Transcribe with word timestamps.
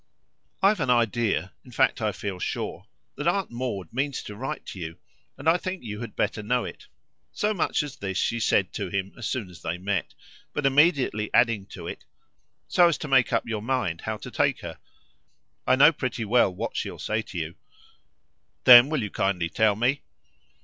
"I've 0.63 0.79
an 0.79 0.89
idea 0.89 1.53
in 1.63 1.69
fact 1.71 2.01
I 2.01 2.11
feel 2.11 2.39
sure 2.39 2.87
that 3.17 3.27
Aunt 3.27 3.51
Maud 3.51 3.93
means 3.93 4.23
to 4.23 4.35
write 4.35 4.65
to 4.69 4.79
you; 4.79 4.97
and 5.37 5.47
I 5.47 5.57
think 5.57 5.83
you 5.83 6.01
had 6.01 6.15
better 6.15 6.41
know 6.41 6.63
it." 6.65 6.87
So 7.31 7.53
much 7.53 7.83
as 7.83 7.97
this 7.97 8.17
she 8.17 8.39
said 8.39 8.73
to 8.73 8.89
him 8.89 9.13
as 9.15 9.27
soon 9.27 9.47
as 9.51 9.61
they 9.61 9.77
met, 9.77 10.15
but 10.53 10.65
immediately 10.65 11.29
adding 11.35 11.67
to 11.67 11.85
it: 11.85 12.03
"So 12.67 12.87
as 12.87 12.97
to 12.97 13.07
make 13.07 13.31
up 13.31 13.45
your 13.47 13.61
mind 13.61 14.01
how 14.01 14.17
to 14.17 14.31
take 14.31 14.61
her. 14.61 14.79
I 15.67 15.75
know 15.75 15.91
pretty 15.93 16.25
well 16.25 16.51
what 16.51 16.75
she'll 16.75 16.97
say 16.97 17.21
to 17.21 17.37
you." 17.37 17.53
"Then 18.63 18.89
will 18.89 19.03
you 19.03 19.11
kindly 19.11 19.49
tell 19.49 19.75
me?" 19.75 20.01